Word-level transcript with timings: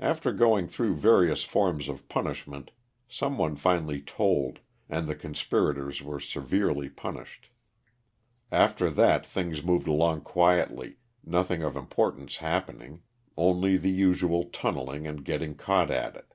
After 0.00 0.30
going 0.30 0.66
through 0.68 0.96
various 0.96 1.42
forms 1.42 1.88
of 1.88 2.06
pun 2.10 2.26
ishment 2.26 2.68
some 3.08 3.38
one 3.38 3.56
finally 3.56 4.02
told, 4.02 4.58
and 4.90 5.08
the 5.08 5.14
conspirators 5.14 6.02
were 6.02 6.20
severely 6.20 6.90
punished. 6.90 7.48
After 8.52 8.90
that 8.90 9.24
things 9.24 9.62
moved 9.62 9.88
along 9.88 10.20
quietly, 10.20 10.98
nothing 11.24 11.62
of 11.62 11.76
importance 11.78 12.36
happening, 12.36 13.04
only 13.38 13.78
the 13.78 13.90
usual 13.90 14.44
tunneling 14.52 15.06
and 15.06 15.24
getting 15.24 15.54
caught 15.54 15.90
at 15.90 16.14
it. 16.14 16.34